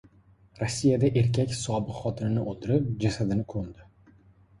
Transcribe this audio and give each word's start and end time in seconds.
Rossiyada 0.59 1.09
erkak 1.19 1.53
sobiq 1.57 1.93
xotinini 2.05 2.45
o‘ldirib, 2.53 2.87
jasadini 3.05 3.47
ko‘mdi 3.55 3.87